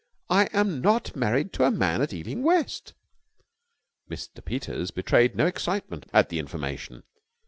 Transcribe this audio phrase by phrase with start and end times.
[0.31, 2.95] I am not married to a man at Ealing West!"
[4.09, 4.43] Mr.
[4.43, 7.03] Peters betrayed no excitement at the information.